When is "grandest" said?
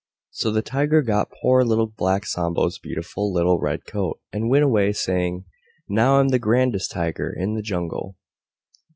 6.39-6.89